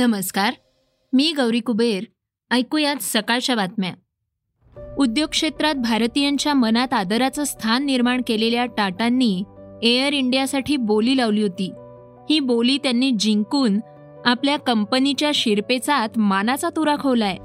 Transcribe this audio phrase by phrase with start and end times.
[0.00, 0.54] नमस्कार.
[1.12, 2.04] मी गौरी कुबेर.
[2.50, 3.92] ऐकूयात सकाळच्या बातम्या.
[4.98, 9.42] उद्योग क्षेत्रात भारतीयांच्या मनात आदराचं स्थान निर्माण केलेल्या टाटांनी
[9.82, 11.72] एअर इंडियासाठी बोली लावली होती.
[12.30, 13.80] ही बोली त्यांनी जिंकून
[14.24, 17.36] आपल्या कंपनीच्या शिरपेचात मानाचा तुरा खोवलाय.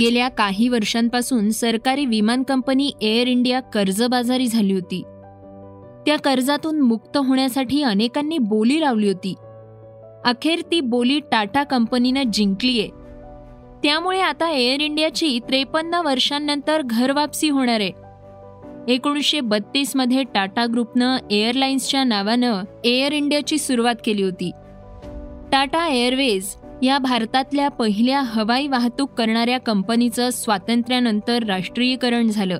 [0.00, 5.02] गेल्या काही वर्षांपासून सरकारी विमान कंपनी एअर इंडिया कर्जबाजारी झाली होती.
[6.06, 9.34] त्या कर्जातून मुक्त होण्यासाठी अनेकांनी बोली लावली होती.
[10.26, 12.88] अखेर ती बोली टाटा कंपनीनं जिंकलीये.
[13.82, 17.92] त्यामुळे आता एअर इंडियाची त्रेपन्न वर्षांनंतर घरवापसी होणार आहे.
[18.94, 24.50] एकोणीसशे बत्तीसमध्ये टाटा ग्रुपनं एअरलाइन्सच्या नावानं एअर इंडियाची सुरुवात केली होती.
[25.52, 32.58] टाटा एअरवेज या भारतातल्या पहिल्या हवाई वाहतूक करणाऱ्या कंपनीचं स्वातंत्र्यानंतर राष्ट्रीयकरण झालं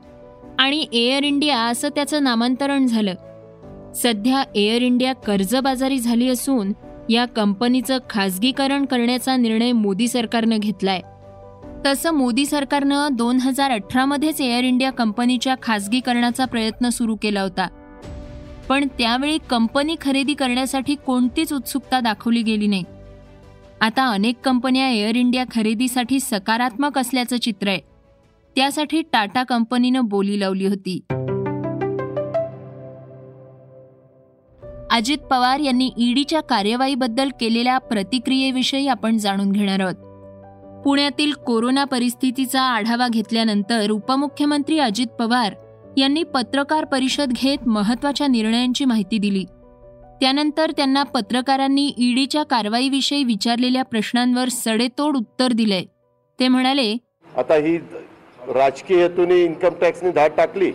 [0.58, 3.14] आणि एअर इंडिया असं त्याचं नामांतरण झालं.
[3.94, 6.72] सध्या एअर इंडिया कर्जबाजारी झाली असून
[7.10, 11.00] या कंपनीचं खासगीकरण करण्याचा निर्णय मोदी सरकारनं घेतलाय.
[11.86, 17.68] तसं मोदी सरकारनं दोन हजार अठरामध्येच एअर इंडिया कंपनीच्या खासगीकरणाचा प्रयत्न सुरू केला होता.
[18.68, 22.84] पण त्यावेळी कंपनी खरेदी करण्यासाठी कोणतीच उत्सुकता दाखवली गेली नाही.
[23.80, 27.80] आता अनेक कंपन्या एअर इंडिया खरेदीसाठी सकारात्मक असल्याचं चित्र आहे.
[28.56, 31.00] त्यासाठी टाटा कंपनीनं बोली लावली होती.
[34.96, 39.94] अजित पवार यांनी ईडीच्या कार्यवाहीबद्दल केलेल्या प्रतिक्रियेविषयी आपण जाणून घेणार आहोत.
[40.84, 45.54] पुण्यातील कोरोना परिस्थितीचा आढावा घेतल्यानंतर उपमुख्यमंत्री अजित पवार
[45.96, 49.44] यांनी पत्रकार परिषद घेत महत्त्वाच्या निर्णयांची माहिती दिली.
[50.20, 55.84] त्यानंतर त्यांना पत्रकारांनी ईडीच्या कारवाईविषयी विचारलेल्या प्रश्नांवर सडेतोड उत्तर दिले.
[56.38, 56.92] ते म्हणाले
[57.36, 57.78] आता ही
[58.54, 60.70] राजकीय हेतूने इन्कम टॅक्सने धाड टाकली.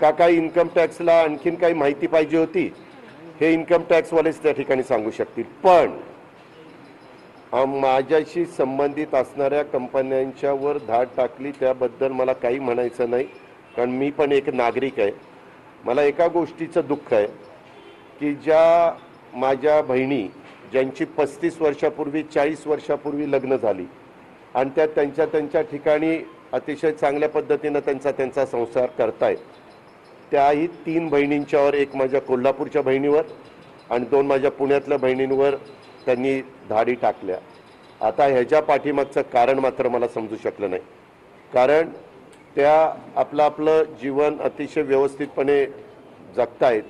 [0.00, 2.72] का काही इन्कम टॅक्सला आणखीन काही माहिती पाहिजे होती?
[3.42, 5.44] हे इन्कम टॅक्सवालेच त्या ठिकाणी सांगू शकतील.
[5.62, 5.90] पण
[7.80, 13.24] माझ्याशी संबंधित असणाऱ्या कंपन्यांच्यावर धाड टाकली त्याबद्दल मला काही म्हणायचं नाही.
[13.76, 15.10] कारण मी पण एक नागरिक आहे.
[15.84, 17.26] मला एका गोष्टीचं दुःख आहे
[18.20, 18.92] की ज्या
[19.34, 20.22] माझ्या बहिणी
[20.72, 23.86] ज्यांची पस्तीस वर्षापूर्वी चाळीस वर्षापूर्वी लग्न झाली
[24.54, 26.16] आणि त्या त्यांच्या त्यांच्या ठिकाणी
[26.52, 29.36] अतिशय चांगल्या पद्धतीनं त्यांचा त्यांचा संसार करतायत.
[30.32, 33.22] त्याही तीन बहिणींच्यावर एक माझ्या कोल्हापूरच्या बहिणीवर
[33.90, 35.54] आणि दोन माझ्या पुण्यातल्या बहिणींवर
[36.06, 37.36] त्यांनी धाडी टाकल्या.
[38.00, 40.82] आता ह्याच्या पाठीमागचं कारण मात्र मला समजू शकलं नाही.
[41.52, 41.88] कारण
[42.56, 42.72] त्या
[43.16, 45.64] आपलं आपलं जीवन अतिशय व्यवस्थितपणे
[46.36, 46.82] जगतायत.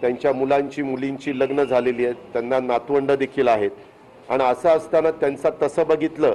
[0.00, 2.16] त्यांच्या मुलांची मुलींची लग्न झालेली आहेत.
[2.32, 3.70] त्यांना नातवंड देखील आहेत.
[4.28, 6.34] आणि असं असताना त्यांचा तसं बघितलं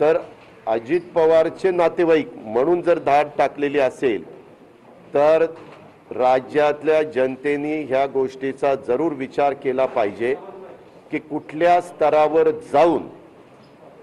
[0.00, 0.18] तर
[0.66, 4.22] अजित पवारचे नातेवाईक म्हणून जर धाड टाकलेली असेल
[5.14, 5.46] तर
[6.16, 10.34] राज्यातल्या जनतेने ह्या गोष्टीचा जरूर विचार केला पाहिजे
[11.10, 13.06] की कुठल्या स्तरावर जाऊन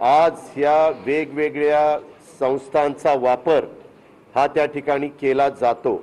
[0.06, 1.98] आज ह्या वेगवेगळ्या
[2.40, 3.66] संस्थांचा वापर
[4.36, 5.96] हा त्या ठिकाणी केला जातो.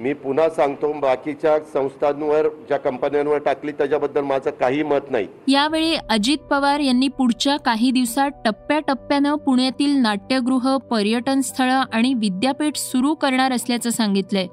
[0.00, 5.26] मी पुन्हा सांगतो बाकीच्या संस्थांवर ज्या कंपन्यांवर टाकली त्याच्याबद्दल माझं काही मत नाही.
[5.48, 13.14] यावेळी अजित पवार यांनी पुढच्या काही दिवसात टप्प्याटप्प्यानं पुण्यातील नाट्यगृह पर्यटन स्थळं आणि विद्यापीठ सुरू
[13.14, 14.46] करणार असल्याचं सांगितलंय.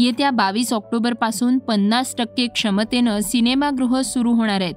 [0.00, 4.74] येत्या बावीस ऑक्टोबरपासून पन्नास टक्के क्षमतेनं सिनेमागृह सुरू होणार आहेत.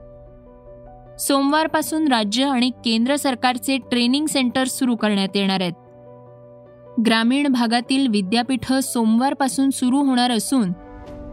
[1.22, 5.74] सोमवारपासून राज्य आणि केंद्र सरकारचे ट्रेनिंग सेंटर सुरू करण्यात येणार आहेत.
[7.06, 10.72] ग्रामीण भागातील विद्यापीठं सोमवारपासून सुरू होणार असून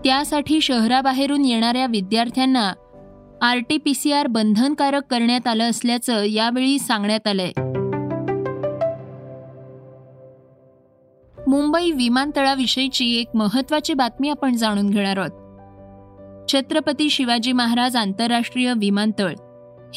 [0.04, 2.72] त्यासाठी शहराबाहेरून येणाऱ्या विद्यार्थ्यांना
[3.42, 7.52] R T P C R बंधनकारक करण्यात आलं असल्याचं यावेळी सांगण्यात आलंय.
[11.48, 15.40] मुंबई विमानतळाविषयीची एक महत्वाची बातमी आपण जाणून घेणार आहोत.
[16.48, 19.34] छत्रपती शिवाजी महाराज आंतरराष्ट्रीय विमानतळ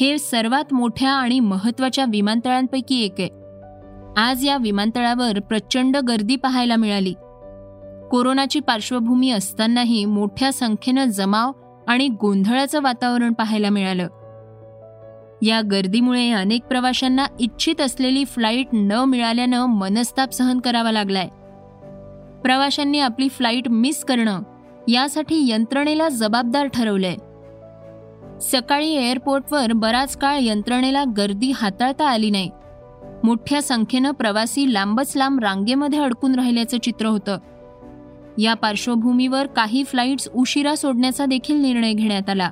[0.00, 3.47] हे सर्वात मोठ्या आणि महत्त्वाच्या विमानतळांपैकी एक आहे.
[4.20, 7.12] आज या विमानतळावर प्रचंड गर्दी पाहायला मिळाली.
[8.10, 11.52] कोरोनाची पार्श्वभूमी असतानाही मोठ्या संख्येनं जमाव
[11.88, 14.08] आणि गोंधळाचं वातावरण पाहायला मिळालं.
[15.42, 21.28] या गर्दीमुळे अनेक प्रवाशांना इच्छित असलेली फ्लाईट न मिळाल्यानं मनस्ताप सहन करावा लागलाय.
[22.42, 24.42] प्रवाशांनी आपली फ्लाईट मिस करणं
[24.88, 27.16] यासाठी यंत्रणेला जबाबदार ठरवलंय.
[28.40, 32.50] सकाळी एअरपोर्टवर बराच काळ यंत्रणेला गर्दी हाताळता आली नाही.
[33.24, 37.38] मोठ्या संख्येनं प्रवासी लांबच लांब रांगेमध्ये अडकून राहिल्याचं चित्र होतं.
[38.38, 42.50] या पार्श्वभूमीवर काही फ्लाईट्स उशिरा सोडण्याचा देखील निर्णय घेण्यात आला.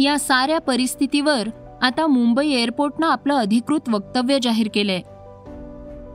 [0.00, 1.48] या साऱ्या परिस्थितीवर
[1.82, 5.00] आता मुंबई एअरपोर्टनं आपलं अधिकृत वक्तव्य जाहीर केलंय.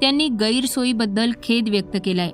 [0.02, 2.32] त्यांनी गैरसोयीबद्दल खेद व्यक्त केलाय.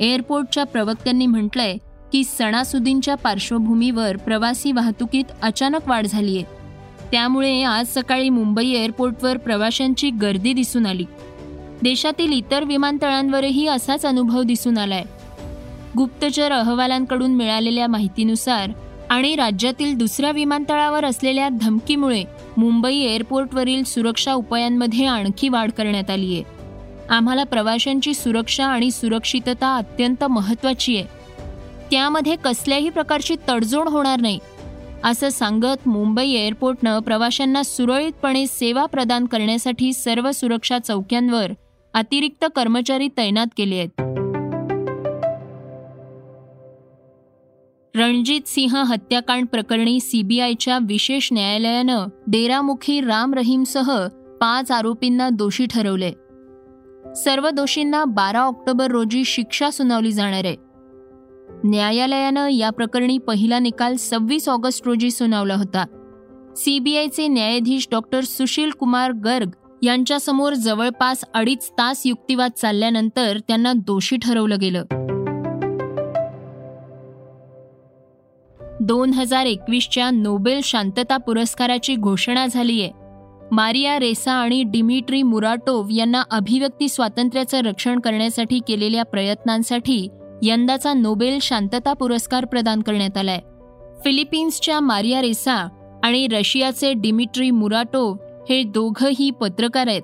[0.00, 1.76] एअरपोर्टच्या प्रवक्त्यांनी म्हटलंय
[2.12, 6.42] की सणासुदींच्या पार्श्वभूमीवर प्रवासी वाहतुकीत अचानक वाढ झालीय.
[7.12, 11.04] त्यामुळे आज सकाळी मुंबई एअरपोर्टवर प्रवाशांची गर्दी दिसून आली.
[11.82, 15.02] देशातील इतर विमानतळांवरही असाच अनुभव दिसून आलाय.
[15.96, 18.70] गुप्तचर अहवालांकडून मिळालेल्या माहितीनुसार
[19.10, 22.24] आणि राज्यातील दुसऱ्या विमानतळावर असलेल्या धमकीमुळे
[22.56, 26.42] मुंबई एअरपोर्टवरील सुरक्षा उपायांमध्ये आणखी वाढ करण्यात आली आहे.
[27.10, 31.04] आम्हाला प्रवाशांची सुरक्षा आणि सुरक्षितता अत्यंत महत्त्वाची आहे.
[31.90, 34.38] त्यामध्ये कसल्याही प्रकारची तडजोड होणार नाही.
[35.04, 41.52] असं सांगत मुंबई एअरपोर्टनं प्रवाशांना सुरळीतपणे सेवा प्रदान करण्यासाठी सर्व सुरक्षा चौक्यांवर
[41.94, 43.88] अतिरिक्त कर्मचारी तैनात केले आहेत.
[47.96, 54.06] रणजित सिंह हत्याकांड प्रकरणी सीबीआयच्या विशेष न्यायालयानं डेरामुखी राम रहीमसह
[54.40, 56.12] पाच आरोपींना दोषी ठरवले.
[57.14, 60.73] सर्व दोषींना बारा ऑक्टोबर रोजी शिक्षा सुनावली जाणार आहे.
[61.64, 65.84] न्यायालयानं या प्रकरणी पहिला निकाल सव्वीस ऑगस्ट रोजी सुनावला होता.
[66.56, 69.50] सीबीआयचे न्यायाधीश डॉक्टर सुशील कुमार गर्ग
[69.82, 74.84] यांच्यासमोर जवळपास अडीच तास युक्तिवाद चालल्यानंतर त्यांना दोषी ठरवलं गेलं.
[78.80, 82.88] दोन हजार एकवीसच्या नोबेल शांतता पुरस्काराची घोषणा झालीय.
[83.52, 90.08] मारिया रेसा आणि डिमिट्री मुराटोव यांना अभिव्यक्ती स्वातंत्र्याचं रक्षण करण्यासाठी केलेल्या प्रयत्नांसाठी
[90.42, 93.40] यंदाचा नोबेल शांतता पुरस्कार प्रदान करण्यात आलाय.
[94.04, 95.68] फिलिपिन्सच्या मारिया रेसा
[96.04, 98.12] आणि रशियाचे डिमिट्री मुराटो
[98.50, 100.02] हे दोघंही पत्रकार आहेत.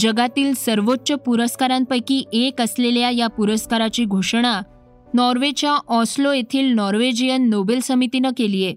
[0.00, 4.60] जगातील सर्वोच्च पुरस्कारांपैकी एक असलेल्या या पुरस्काराची घोषणा
[5.14, 8.74] नॉर्वेच्या ऑस्लो येथील नॉर्वेजियन नोबेल समितीनं केली आहे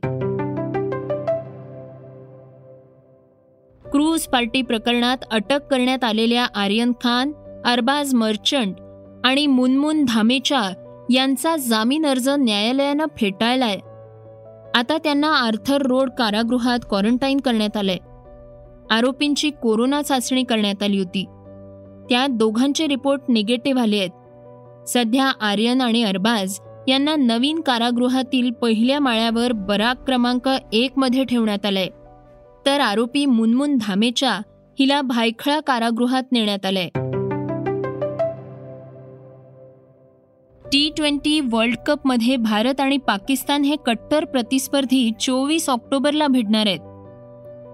[3.90, 7.32] क्रूज पार्टी प्रकरणात अटक करण्यात आलेल्या आर्यन खान
[7.66, 8.76] अरबाज मर्चंट
[9.24, 10.74] आणि मुनमुन धामेचा
[11.10, 13.78] यांचा जामीन अर्ज न्यायालयानं फेटाळलाय.
[14.76, 17.98] आता त्यांना आर्थर रोड कारागृहात क्वारंटाईन करण्यात आलंय.
[18.92, 21.26] आरोपींची कोरोना चाचणी करण्यात आली होती.
[22.10, 24.10] त्या दोघांचे रिपोर्ट निगेटिव्ह आले आहेत.
[24.88, 31.88] सध्या आर्यन आणि अरबाज यांना नवीन कारागृहातील पहिल्या माळ्यावर बराक क्रमांक एक मध्ये ठेवण्यात आलंय.
[32.66, 34.32] तर आरोपी मुनमुन धामेच्या
[34.80, 36.90] हिला भायखळा कारागृहात नेण्यात आलंय.
[40.74, 46.80] टी ट्वेंटी वर्ल्ड कपमध्ये भारत आणि पाकिस्तान हे कट्टर प्रतिस्पर्धी चोवीस ऑक्टोबरला भिडणार आहेत.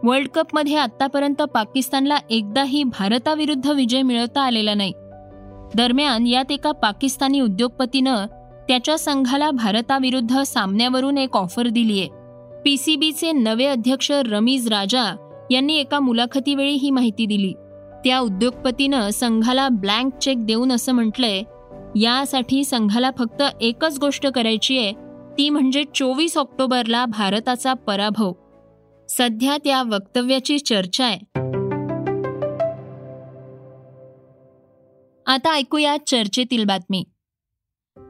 [0.04, 4.92] वर्ल्ड कपमध्ये आतापर्यंत पाकिस्तानला एकदाही भारताविरुद्ध विजय मिळवता आलेला नाही.
[5.76, 8.26] दरम्यान यात एका पाकिस्तानी उद्योगपतीनं
[8.68, 12.06] त्याच्या संघाला भारताविरुद्ध सामन्यावरून एक ऑफर दिलीय
[12.66, 15.04] पीसीबीचे नवे अध्यक्ष रमीज राजा
[15.52, 17.54] यांनी एका मुलाखतीवेळी ही माहिती दिली.
[18.04, 21.42] त्या उद्योगपतीनं संघाला ब्लँक चेक देऊन असं म्हटलंय
[21.96, 24.94] यासाठी संघाला फक्त एकच गोष्ट करायची आहे
[25.38, 28.32] ती म्हणजे चोवीस ऑक्टोबरला भारताचा पराभव.
[29.10, 31.20] सध्या त्या वक्तव्याची चर्चा आहे.
[35.28, 37.04] आता ऐकूया चर्चेतील बातमी.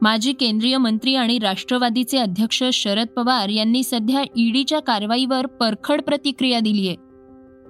[0.02, 6.88] माजी केंद्रीय मंत्री आणि राष्ट्रवादीचे अध्यक्ष शरद पवार यांनी सध्या ईडीच्या कारवाईवर परखड प्रतिक्रिया दिली
[6.88, 6.96] आहे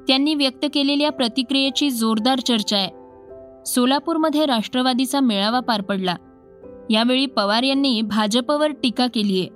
[0.09, 3.00] त्यांनी व्यक्त केलेल्या प्रतिक्रियेची जोरदार चर्चा आहे.
[3.67, 6.15] सोलापूरमध्ये राष्ट्रवादीचा मेळावा पार पडला.
[6.91, 9.49] यावेळी पवार यांनी भाजपवर टीका केली आहे.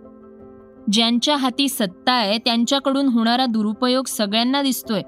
[0.92, 5.02] ज्यांच्या हाती सत्ता आहे त्यांच्याकडून होणारा दुरुपयोग सगळ्यांना दिसतोय.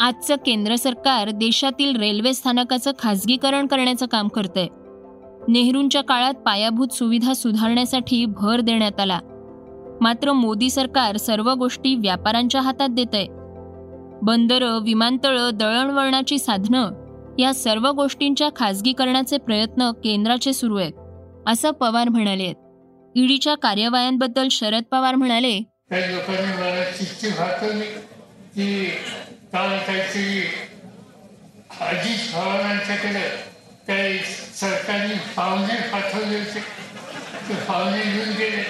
[0.00, 4.66] आजचं केंद्र सरकार देशातील रेल्वे स्थानकाचं खाजगीकरण करण्याचं काम करतंय.
[5.48, 9.18] नेहरूंच्या काळात पायाभूत सुविधा सुधारण्यासाठी भर देण्यात आला.
[10.00, 13.26] मात्र मोदी सरकार सर्व गोष्टी व्यापाऱ्यांच्या हातात देत आहे
[14.22, 16.90] बंदरं विमानतळं दळणवळणाची साधनं
[17.38, 20.92] या सर्व गोष्टींच्या खासगीकरणाचे प्रयत्न केंद्राचे सुरू आहेत
[21.46, 22.52] असं पवार म्हणाले
[23.16, 25.60] ईडीच्या कार्यवायांबद्दल शरद पवार म्हणाले
[33.88, 34.18] काही
[34.54, 36.60] सरकारने पाहुणे पाठवले होते.
[37.48, 38.62] ते पाहुणे घेऊन गेले.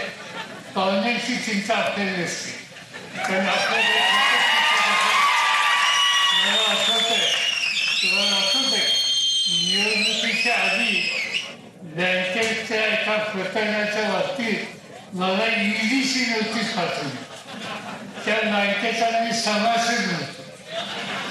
[0.74, 2.50] पाहुण्यांची चिंता आपल्याला असते.
[3.18, 4.23] कारण आपल्याला
[9.74, 11.00] निवडणुकीच्या आधी
[11.94, 17.16] बँकेच्या एका प्रकरणाच्या बाबतीत मला ईडीची नोटीस पाठवली.
[18.24, 20.42] त्या बँकेचा मी सभासद नव्हतो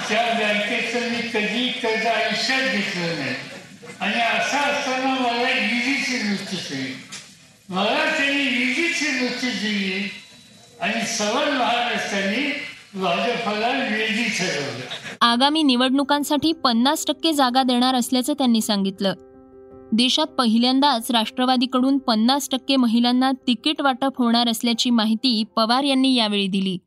[0.08, 3.34] त्या बँकेचं मी कधी कर्ज आयुष्यात घेतलं नाही.
[4.00, 6.94] आणि असं असताना मला ईडीची नोटीस दिली
[7.68, 10.08] मला त्यांनी ईडीची नोटीस दिली
[10.80, 12.50] आणि सवल महाराष्ट्रांनी
[15.20, 19.14] आगामी निवडणुकांसाठी पन्नास टक्के जागा देणार असल्याचं त्यांनी सांगितलं.
[19.92, 26.78] देशात पहिल्यांदाच राष्ट्रवादीकडून पन्नास टक्के महिलांना तिकीट वाटप होणार असल्याची माहिती पवार यांनी यावेळी दिली.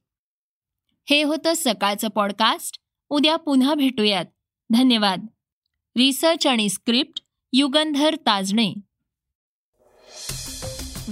[1.10, 2.78] हे होतं सकाळचं पॉडकास्ट.
[3.10, 4.26] उद्या पुन्हा भेटूयात.
[4.70, 5.26] धन्यवाद.
[5.98, 7.22] रिसर्च आणि स्क्रिप्ट
[7.54, 8.74] युगंधर ताजणे.